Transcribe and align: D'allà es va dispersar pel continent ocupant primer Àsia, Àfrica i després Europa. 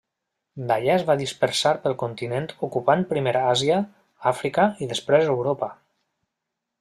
D'allà 0.69 0.93
es 0.99 1.03
va 1.09 1.15
dispersar 1.19 1.73
pel 1.83 1.95
continent 2.03 2.47
ocupant 2.69 3.05
primer 3.13 3.35
Àsia, 3.41 3.77
Àfrica 4.35 4.69
i 4.87 4.93
després 4.95 5.33
Europa. 5.39 5.71